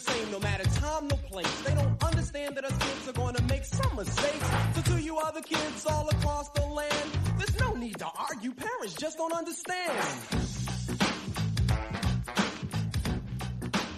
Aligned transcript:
the 0.00 0.12
same, 0.12 0.30
no 0.30 0.38
matter 0.40 0.64
time, 0.80 1.08
no 1.08 1.16
place. 1.16 1.60
They 1.62 1.74
don't 1.74 2.02
understand 2.02 2.56
that 2.56 2.64
us 2.64 2.76
kids 2.78 3.08
are 3.08 3.12
gonna 3.12 3.42
make 3.42 3.64
some 3.64 3.96
mistakes. 3.96 4.46
So 4.74 4.82
to 4.92 5.02
you 5.02 5.18
other 5.18 5.40
kids 5.40 5.86
all 5.86 6.08
across 6.08 6.48
the 6.50 6.62
land, 6.62 7.10
there's 7.38 7.58
no 7.58 7.74
need 7.74 7.98
to 7.98 8.06
argue. 8.06 8.52
Parents 8.52 8.94
just 8.94 9.18
don't 9.18 9.32
understand. 9.32 9.92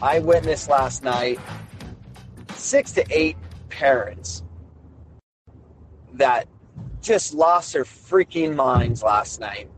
I 0.01 0.19
witnessed 0.19 0.69
last 0.69 1.05
night 1.05 1.39
six 2.57 2.93
to 2.93 3.05
eight 3.11 3.37
parents 3.69 4.43
that 6.15 6.49
just 7.01 7.35
lost 7.35 7.73
their 7.73 7.85
freaking 7.85 8.55
minds 8.55 9.03
last 9.03 9.41
night. 9.41 9.69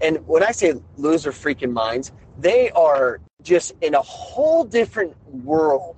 And 0.00 0.26
when 0.26 0.42
I 0.42 0.52
say 0.52 0.74
lose 0.96 1.24
their 1.24 1.32
freaking 1.32 1.72
minds, 1.72 2.12
they 2.38 2.70
are 2.70 3.20
just 3.42 3.74
in 3.80 3.94
a 3.94 4.02
whole 4.02 4.64
different 4.64 5.14
world. 5.30 5.96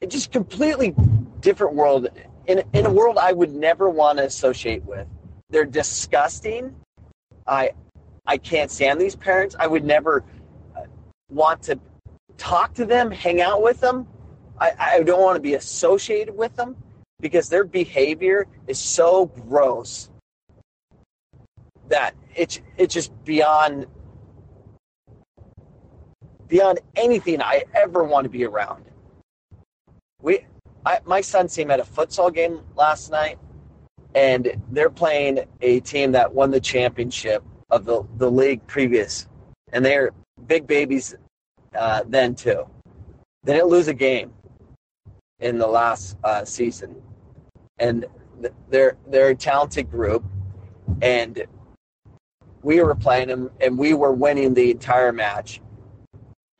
It's 0.00 0.14
just 0.14 0.32
completely 0.32 0.94
different 1.40 1.74
world 1.74 2.08
in, 2.46 2.62
in 2.72 2.86
a 2.86 2.90
world 2.90 3.18
I 3.18 3.32
would 3.32 3.54
never 3.54 3.88
want 3.88 4.18
to 4.18 4.24
associate 4.24 4.84
with. 4.84 5.06
They're 5.50 5.64
disgusting. 5.64 6.74
I 7.46 7.72
I 8.26 8.38
can't 8.38 8.70
stand 8.70 9.00
these 9.00 9.16
parents. 9.16 9.56
I 9.58 9.66
would 9.66 9.84
never 9.84 10.24
uh, 10.76 10.82
want 11.28 11.62
to 11.64 11.78
talk 12.38 12.74
to 12.74 12.84
them, 12.84 13.10
hang 13.10 13.40
out 13.40 13.62
with 13.62 13.80
them. 13.80 14.06
I, 14.60 14.72
I 14.78 15.02
don't 15.02 15.22
want 15.22 15.36
to 15.36 15.40
be 15.40 15.54
associated 15.54 16.36
with 16.36 16.54
them 16.56 16.76
because 17.20 17.48
their 17.48 17.64
behavior 17.64 18.46
is 18.66 18.78
so 18.78 19.26
gross 19.26 20.10
that 21.88 22.14
it's 22.34 22.60
it's 22.76 22.94
just 22.94 23.12
beyond 23.24 23.86
beyond 26.50 26.80
anything 26.96 27.40
I 27.40 27.62
ever 27.74 28.02
want 28.04 28.24
to 28.24 28.28
be 28.28 28.44
around. 28.44 28.84
We, 30.20 30.44
I, 30.84 30.98
my 31.06 31.22
son's 31.22 31.54
team 31.54 31.70
had 31.70 31.80
a 31.80 31.84
futsal 31.84 32.34
game 32.34 32.60
last 32.76 33.10
night, 33.10 33.38
and 34.14 34.60
they're 34.70 34.90
playing 34.90 35.44
a 35.62 35.80
team 35.80 36.12
that 36.12 36.34
won 36.34 36.50
the 36.50 36.60
championship 36.60 37.42
of 37.70 37.84
the, 37.84 38.02
the 38.18 38.30
league 38.30 38.66
previous, 38.66 39.28
and 39.72 39.84
they're 39.84 40.10
big 40.46 40.66
babies 40.66 41.14
uh, 41.78 42.02
then 42.06 42.34
too. 42.34 42.66
They 43.44 43.54
didn't 43.54 43.68
lose 43.68 43.88
a 43.88 43.94
game 43.94 44.32
in 45.38 45.56
the 45.56 45.66
last 45.66 46.18
uh, 46.24 46.44
season, 46.44 47.00
and 47.78 48.04
they're 48.68 48.96
they're 49.06 49.28
a 49.28 49.34
talented 49.34 49.90
group, 49.90 50.24
and 51.00 51.42
we 52.62 52.82
were 52.82 52.94
playing 52.94 53.28
them, 53.28 53.50
and 53.60 53.78
we 53.78 53.94
were 53.94 54.12
winning 54.12 54.52
the 54.52 54.70
entire 54.70 55.12
match 55.12 55.60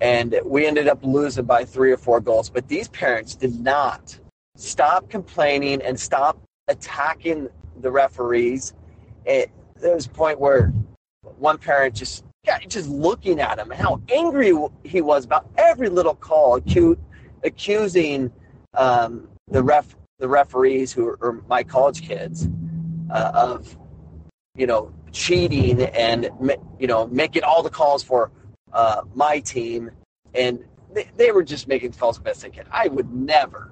and 0.00 0.38
we 0.44 0.66
ended 0.66 0.88
up 0.88 1.04
losing 1.04 1.44
by 1.44 1.64
three 1.64 1.92
or 1.92 1.96
four 1.96 2.20
goals. 2.20 2.48
But 2.48 2.68
these 2.68 2.88
parents 2.88 3.34
did 3.34 3.60
not 3.60 4.18
stop 4.56 5.08
complaining 5.10 5.82
and 5.82 5.98
stop 5.98 6.38
attacking 6.68 7.48
the 7.80 7.90
referees. 7.90 8.74
It, 9.24 9.50
there 9.76 9.94
was 9.94 10.06
a 10.06 10.10
point 10.10 10.40
where 10.40 10.72
one 11.38 11.58
parent 11.58 11.94
just 11.94 12.24
just 12.68 12.88
looking 12.88 13.38
at 13.38 13.58
him 13.58 13.70
and 13.70 13.80
how 13.80 14.00
angry 14.10 14.52
he 14.82 15.02
was 15.02 15.26
about 15.26 15.46
every 15.58 15.90
little 15.90 16.14
call, 16.14 16.58
acu- 16.58 16.98
accusing 17.44 18.32
um, 18.74 19.28
the 19.48 19.62
ref 19.62 19.94
the 20.18 20.28
referees 20.28 20.92
who 20.92 21.16
are 21.20 21.42
my 21.48 21.62
college 21.62 22.02
kids 22.06 22.48
uh, 23.10 23.32
of 23.34 23.76
you 24.54 24.66
know 24.66 24.92
cheating 25.12 25.82
and 25.82 26.30
you 26.78 26.86
know 26.86 27.06
making 27.08 27.42
all 27.42 27.62
the 27.62 27.70
calls 27.70 28.02
for 28.02 28.30
uh, 28.72 29.02
my 29.14 29.40
team, 29.40 29.90
and 30.34 30.64
they, 30.92 31.08
they 31.16 31.32
were 31.32 31.42
just 31.42 31.68
making 31.68 31.92
calls 31.92 32.18
the 32.18 32.22
best 32.22 32.42
they 32.42 32.50
can. 32.50 32.66
I 32.70 32.88
would 32.88 33.12
never 33.12 33.70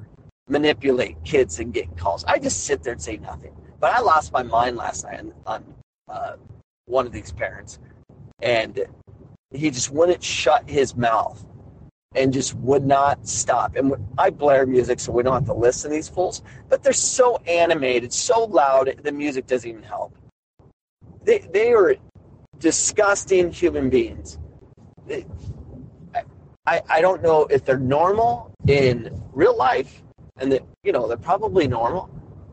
manipulate 0.48 1.22
kids 1.24 1.60
and 1.60 1.72
get 1.72 1.96
calls. 1.96 2.24
I 2.24 2.38
just 2.38 2.64
sit 2.64 2.82
there 2.82 2.94
and 2.94 3.02
say 3.02 3.18
nothing. 3.18 3.54
But 3.80 3.94
I 3.94 4.00
lost 4.00 4.32
my 4.32 4.42
mind 4.42 4.76
last 4.76 5.04
night 5.04 5.20
on, 5.20 5.32
on 5.46 5.64
uh, 6.08 6.36
one 6.86 7.06
of 7.06 7.12
these 7.12 7.30
parents, 7.30 7.78
and 8.40 8.86
he 9.52 9.70
just 9.70 9.90
wouldn't 9.90 10.22
shut 10.22 10.68
his 10.68 10.96
mouth 10.96 11.44
and 12.14 12.32
just 12.32 12.54
would 12.54 12.84
not 12.84 13.26
stop. 13.26 13.76
And 13.76 13.94
I 14.16 14.30
blare 14.30 14.66
music 14.66 14.98
so 14.98 15.12
we 15.12 15.22
don't 15.22 15.34
have 15.34 15.46
to 15.46 15.54
listen 15.54 15.90
to 15.90 15.96
these 15.96 16.08
fools, 16.08 16.42
but 16.68 16.82
they're 16.82 16.92
so 16.92 17.36
animated, 17.46 18.12
so 18.12 18.44
loud, 18.44 19.00
the 19.02 19.12
music 19.12 19.46
doesn't 19.46 19.68
even 19.68 19.82
help. 19.82 20.16
They, 21.22 21.38
they 21.52 21.72
are 21.72 21.96
disgusting 22.58 23.52
human 23.52 23.90
beings. 23.90 24.38
I, 26.66 26.82
I 26.88 27.00
don't 27.00 27.22
know 27.22 27.46
if 27.46 27.64
they're 27.64 27.78
normal 27.78 28.52
in 28.66 29.22
real 29.32 29.56
life, 29.56 30.02
and 30.36 30.52
that 30.52 30.62
you 30.82 30.92
know 30.92 31.08
they're 31.08 31.16
probably 31.16 31.66
normal. 31.66 32.10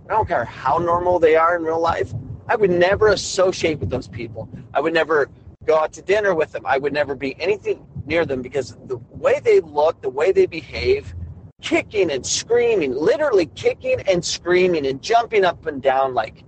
I 0.09 0.13
don't 0.13 0.27
care 0.27 0.45
how 0.45 0.77
normal 0.77 1.19
they 1.19 1.35
are 1.35 1.55
in 1.55 1.63
real 1.63 1.81
life. 1.81 2.13
I 2.47 2.55
would 2.55 2.69
never 2.69 3.09
associate 3.09 3.79
with 3.79 3.89
those 3.89 4.07
people. 4.07 4.47
I 4.73 4.79
would 4.79 4.93
never 4.93 5.29
go 5.65 5.77
out 5.77 5.91
to 5.93 6.01
dinner 6.01 6.35
with 6.35 6.51
them. 6.51 6.65
I 6.65 6.77
would 6.77 6.93
never 6.93 7.15
be 7.15 7.35
anything 7.41 7.85
near 8.05 8.25
them 8.25 8.41
because 8.41 8.77
the 8.85 8.97
way 9.11 9.39
they 9.43 9.59
look, 9.59 10.01
the 10.01 10.09
way 10.09 10.31
they 10.31 10.45
behave, 10.45 11.15
kicking 11.61 12.11
and 12.11 12.25
screaming, 12.25 12.93
literally 12.93 13.47
kicking 13.47 13.99
and 14.01 14.23
screaming 14.23 14.85
and 14.85 15.01
jumping 15.01 15.43
up 15.43 15.65
and 15.65 15.81
down 15.81 16.13
like 16.13 16.43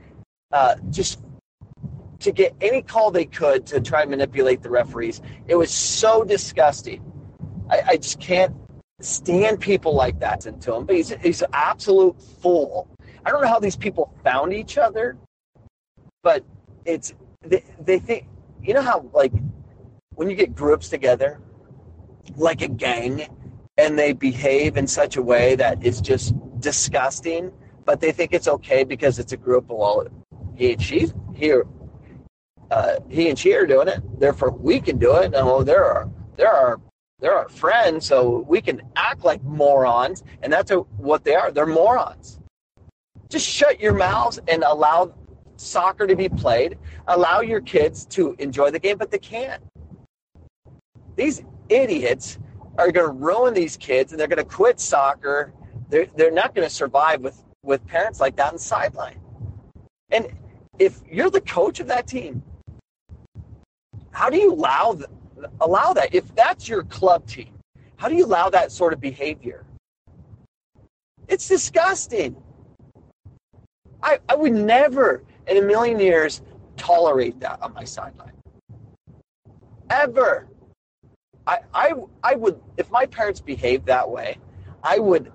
uh, 0.51 0.75
just 0.91 1.19
to 2.20 2.32
get 2.32 2.56
any 2.62 2.82
call 2.82 3.12
they 3.12 3.26
could 3.26 3.66
to 3.68 3.82
try 3.82 4.02
and 4.02 4.12
manipulate 4.12 4.62
the 4.62 4.70
referees. 4.70 5.22
It 5.48 5.56
was 5.56 5.72
so 5.72 6.24
disgusting. 6.24 7.04
I, 7.70 7.82
I 7.88 7.98
just 7.98 8.20
can't 8.20 8.56
stand 9.02 9.60
people 9.60 9.94
like 9.94 10.20
that 10.20 10.46
into 10.46 10.74
him. 10.74 10.86
But 10.86 10.96
he's 10.96 11.10
he's 11.22 11.42
an 11.42 11.50
absolute 11.54 12.22
fool. 12.22 12.88
I 13.26 13.32
don't 13.32 13.42
know 13.42 13.48
how 13.48 13.60
these 13.60 13.76
people 13.76 14.14
found 14.24 14.54
each 14.54 14.78
other, 14.78 15.18
but 16.24 16.44
it's 16.86 17.14
they, 17.42 17.64
they 17.80 18.00
think 18.00 18.28
you 18.62 18.74
know 18.74 18.82
how 18.82 19.10
like 19.14 19.34
when 20.16 20.30
you 20.30 20.36
get 20.36 20.56
groups 20.56 20.90
together, 20.90 21.40
like 22.36 22.62
a 22.62 22.68
gang, 22.68 23.28
and 23.78 23.98
they 23.98 24.14
behave 24.14 24.78
in 24.78 24.88
such 24.88 25.18
a 25.18 25.22
way 25.22 25.56
that 25.56 25.84
is 25.84 26.02
just 26.02 26.34
disgusting, 26.60 27.52
but 27.86 28.02
they 28.02 28.12
think 28.12 28.34
it's 28.34 28.48
okay 28.48 28.84
because 28.84 29.20
it's 29.20 29.32
a 29.32 29.38
group. 29.38 29.66
Well, 29.70 30.08
he 30.56 30.74
and 30.74 30.82
she 30.82 31.08
here 31.36 31.68
uh, 32.72 32.96
he 33.10 33.30
and 33.30 33.38
she 33.38 33.54
are 33.54 33.66
doing 33.66 33.88
it. 33.88 34.02
Therefore, 34.20 34.52
we 34.52 34.80
can 34.80 34.98
do 34.98 35.16
it. 35.18 35.32
Well, 35.32 35.64
there 35.64 35.86
are 35.86 36.10
there 36.36 36.52
are 36.52 36.80
they're 37.20 37.34
our 37.34 37.50
friends, 37.50 38.06
so 38.06 38.46
we 38.48 38.62
can 38.62 38.82
act 38.96 39.24
like 39.24 39.44
morons, 39.44 40.24
and 40.44 40.54
that's 40.54 40.72
what 40.98 41.24
they 41.24 41.34
are. 41.34 41.52
They're 41.52 41.66
morons. 41.66 42.40
Just 43.28 43.48
shut 43.48 43.80
your 43.80 43.94
mouths 43.94 44.40
and 44.48 44.64
allow 44.64 45.14
soccer 45.56 46.06
to 46.06 46.16
be 46.16 46.30
played. 46.30 46.78
Allow 47.08 47.42
your 47.42 47.60
kids 47.62 48.06
to 48.08 48.36
enjoy 48.38 48.70
the 48.70 48.78
game, 48.78 48.98
but 48.98 49.10
they 49.10 49.18
can't. 49.18 49.64
These 51.16 51.44
idiots 51.70 52.38
are 52.78 52.92
going 52.92 53.08
to 53.08 53.12
ruin 53.12 53.56
these 53.56 53.78
kids, 53.78 54.12
and 54.12 54.20
they're 54.20 54.28
going 54.28 54.38
to 54.38 54.44
quit 54.44 54.80
soccer. 54.80 55.52
They're, 55.90 56.08
they're 56.16 56.32
not 56.32 56.54
going 56.54 56.68
to 56.68 56.74
survive 56.74 57.22
with, 57.22 57.44
with 57.64 57.86
parents 57.88 58.20
like 58.20 58.36
that 58.36 58.50
on 58.50 58.54
the 58.54 58.60
sideline. 58.60 59.20
And 60.12 60.28
if 60.78 61.02
you're 61.10 61.32
the 61.32 61.42
coach 61.42 61.80
of 61.80 61.88
that 61.88 62.06
team, 62.06 62.44
how 64.18 64.32
do 64.32 64.38
you 64.38 64.52
allow 64.52 64.94
the, 64.94 65.08
allow 65.62 65.94
that 65.94 66.16
if 66.16 66.34
that's 66.34 66.68
your 66.68 66.82
club 66.86 67.28
team? 67.28 67.54
How 67.98 68.10
do 68.10 68.16
you 68.16 68.26
allow 68.26 68.50
that 68.50 68.72
sort 68.72 68.92
of 68.92 69.00
behavior? 69.00 69.64
It's 71.28 71.48
disgusting. 71.48 72.36
I, 74.02 74.18
I 74.28 74.34
would 74.34 74.54
never 74.54 75.24
in 75.46 75.58
a 75.58 75.62
million 75.62 76.00
years 76.00 76.42
tolerate 76.78 77.40
that 77.42 77.62
on 77.62 77.75
my 77.75 77.84
sideline. 77.84 78.31
Ever. 79.92 80.48
I, 81.46 81.60
I, 81.72 81.94
I 82.24 82.36
would, 82.38 82.60
if 82.75 82.90
my 82.90 83.06
parents 83.06 83.40
behaved 83.40 83.86
that 83.86 84.10
way, 84.10 84.40
I 84.84 84.98
would 84.98 85.31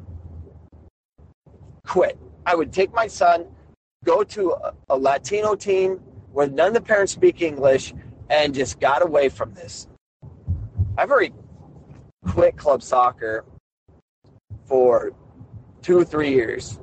quit. 1.86 2.18
I 2.44 2.56
would 2.56 2.72
take 2.72 2.92
my 2.92 3.06
son, 3.06 3.46
go 4.04 4.24
to 4.24 4.54
a, 4.54 4.74
a 4.90 4.96
Latino 4.98 5.54
team 5.54 6.00
where 6.32 6.48
none 6.48 6.68
of 6.68 6.74
the 6.74 6.80
parents 6.80 7.12
speak 7.12 7.42
English, 7.42 7.94
and 8.32 8.54
just 8.54 8.80
got 8.80 9.02
away 9.02 9.28
from 9.28 9.52
this. 9.52 9.86
I've 10.96 11.10
already 11.10 11.34
quit 12.26 12.56
club 12.56 12.82
soccer 12.82 13.44
for 14.64 15.12
two 15.82 15.98
or 15.98 16.04
three 16.04 16.30
years. 16.30 16.80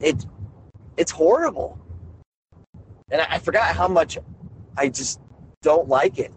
It, 0.00 0.26
it's 0.96 1.12
horrible. 1.12 1.78
And 3.12 3.20
I, 3.20 3.26
I 3.30 3.38
forgot 3.38 3.76
how 3.76 3.86
much 3.86 4.18
I 4.76 4.88
just 4.88 5.20
don't 5.62 5.88
like 5.88 6.18
it 6.18 6.32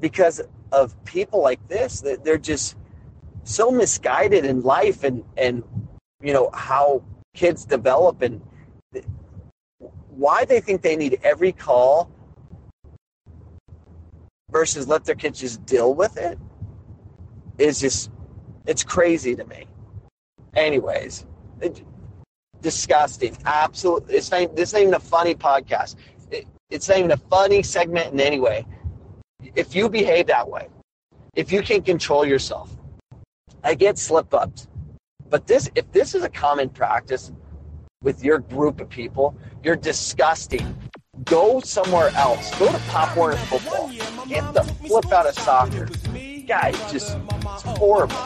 because 0.00 0.42
of 0.72 1.02
people 1.04 1.40
like 1.40 1.66
this 1.68 2.00
that 2.00 2.24
they're 2.24 2.36
just 2.36 2.76
so 3.44 3.70
misguided 3.70 4.44
in 4.44 4.60
life 4.62 5.04
and, 5.04 5.22
and 5.36 5.62
you 6.20 6.32
know 6.32 6.50
how 6.52 7.00
kids 7.34 7.64
develop 7.64 8.22
and 8.22 8.40
why 10.08 10.44
they 10.44 10.60
think 10.60 10.82
they 10.82 10.96
need 10.96 11.20
every 11.22 11.52
call 11.52 12.10
versus 14.54 14.86
let 14.86 15.04
their 15.04 15.16
kids 15.16 15.40
just 15.40 15.66
deal 15.66 15.94
with 15.94 16.16
it 16.16 16.38
is 17.58 17.80
just 17.80 18.10
it's 18.66 18.84
crazy 18.84 19.34
to 19.34 19.44
me. 19.46 19.66
Anyways, 20.54 21.26
it, 21.60 21.82
disgusting. 22.62 23.36
Absolutely, 23.44 24.14
it's 24.14 24.30
not. 24.30 24.54
This 24.54 24.72
ain't 24.72 24.82
even 24.82 24.94
a 24.94 25.00
funny 25.00 25.34
podcast. 25.34 25.96
It, 26.30 26.46
it's 26.70 26.88
not 26.88 26.98
even 26.98 27.10
a 27.10 27.16
funny 27.16 27.62
segment 27.64 28.12
in 28.12 28.20
any 28.20 28.38
way. 28.38 28.64
If 29.56 29.74
you 29.74 29.88
behave 29.88 30.28
that 30.28 30.48
way, 30.48 30.68
if 31.34 31.50
you 31.50 31.60
can't 31.60 31.84
control 31.84 32.24
yourself, 32.24 32.70
I 33.64 33.74
get 33.74 33.98
slip 33.98 34.32
ups, 34.32 34.68
but 35.28 35.48
this 35.48 35.68
if 35.74 35.90
this 35.90 36.14
is 36.14 36.22
a 36.22 36.30
common 36.30 36.68
practice 36.68 37.32
with 38.02 38.22
your 38.22 38.38
group 38.38 38.80
of 38.80 38.88
people, 38.88 39.36
you're 39.64 39.76
disgusting. 39.76 40.76
Go 41.24 41.60
somewhere 41.60 42.10
else. 42.10 42.56
Go 42.58 42.70
to 42.70 42.78
Pop 42.90 43.16
Warner 43.16 43.36
football. 43.36 43.83
Get 44.28 44.54
the 44.54 44.62
flip 44.62 45.12
out 45.12 45.26
of 45.26 45.38
soccer. 45.38 45.86
Guys, 46.46 46.76
just 46.92 47.16
it's 47.16 47.62
horrible. 47.62 48.16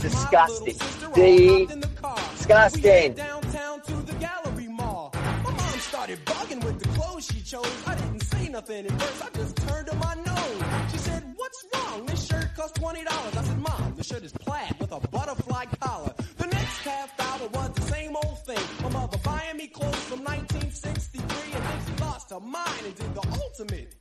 Disgusting. 0.00 0.76
Disgusting. 1.14 3.12
Downtown 3.14 3.80
to 3.82 3.92
the 4.02 4.14
gallery 4.14 4.68
mall. 4.68 5.12
My 5.44 5.50
mom 5.50 5.78
started 5.78 6.24
bugging 6.24 6.64
with 6.64 6.78
the 6.78 6.88
clothes 6.90 7.26
she 7.26 7.40
chose. 7.40 7.66
I 7.86 7.94
didn't 7.96 8.22
say 8.22 8.48
nothing 8.48 8.86
at 8.86 9.00
first. 9.00 9.24
I 9.24 9.30
just 9.36 9.56
turned 9.56 9.86
to 9.88 9.96
my 9.96 10.14
nose. 10.14 10.62
She 10.92 10.98
said, 10.98 11.22
"What's 11.36 11.64
wrong? 11.74 12.06
This 12.06 12.26
shirt 12.26 12.54
cost 12.56 12.74
twenty 12.76 13.04
dollars." 13.04 13.36
I 13.36 13.42
said, 13.44 13.58
"Mom, 13.60 13.94
the 13.96 14.04
shirt 14.04 14.22
is 14.22 14.32
plaid 14.32 14.74
with 14.80 14.92
a 14.92 15.00
butterfly 15.08 15.64
collar." 15.80 16.14
The 16.36 16.46
next 16.46 16.78
half 16.82 17.12
hour 17.20 17.48
was 17.48 17.70
the 17.74 17.82
same 17.82 18.16
old 18.16 18.38
thing. 18.46 18.64
My 18.82 18.90
mother 18.90 19.18
buying 19.24 19.56
me 19.56 19.66
clothes 19.66 19.96
from 20.10 20.22
1963, 20.24 21.52
and 21.52 21.64
then 21.64 21.80
she 21.86 22.02
lost 22.02 22.30
her 22.30 22.40
mind 22.40 22.82
and 22.84 22.94
did 22.94 23.14
the 23.14 23.24
ultimate. 23.42 23.94